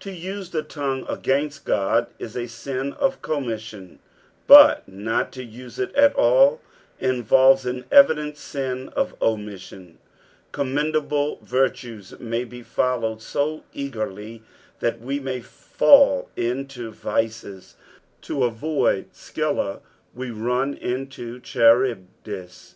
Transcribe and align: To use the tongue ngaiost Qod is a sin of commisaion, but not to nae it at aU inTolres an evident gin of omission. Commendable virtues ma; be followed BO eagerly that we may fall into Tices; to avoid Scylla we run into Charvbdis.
To 0.00 0.10
use 0.12 0.50
the 0.50 0.62
tongue 0.62 1.06
ngaiost 1.06 1.62
Qod 1.62 2.08
is 2.18 2.36
a 2.36 2.46
sin 2.46 2.92
of 2.92 3.22
commisaion, 3.22 4.00
but 4.46 4.86
not 4.86 5.32
to 5.32 5.46
nae 5.46 5.64
it 5.64 5.94
at 5.94 6.12
aU 6.14 6.60
inTolres 7.00 7.64
an 7.64 7.86
evident 7.90 8.36
gin 8.36 8.90
of 8.90 9.14
omission. 9.22 9.96
Commendable 10.52 11.38
virtues 11.40 12.12
ma; 12.20 12.44
be 12.44 12.60
followed 12.62 13.24
BO 13.32 13.62
eagerly 13.72 14.42
that 14.80 15.00
we 15.00 15.18
may 15.18 15.40
fall 15.40 16.28
into 16.36 16.92
Tices; 16.92 17.72
to 18.20 18.44
avoid 18.44 19.06
Scylla 19.12 19.80
we 20.14 20.30
run 20.30 20.74
into 20.74 21.40
Charvbdis. 21.40 22.74